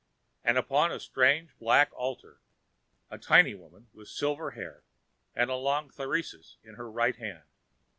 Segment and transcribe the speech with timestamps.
[0.43, 2.39] And upon a strange black altar,
[3.11, 4.81] a tiny woman with silver hair
[5.35, 7.43] and a long thyrsus in her right hand.